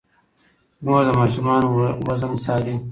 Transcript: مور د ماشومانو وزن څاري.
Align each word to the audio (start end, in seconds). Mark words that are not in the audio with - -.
مور 0.83 1.01
د 1.07 1.09
ماشومانو 1.19 1.67
وزن 2.07 2.33
څاري. 2.43 2.75